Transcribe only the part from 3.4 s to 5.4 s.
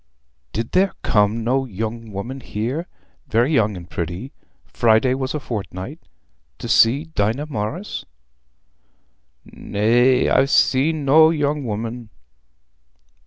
young and pretty—Friday was a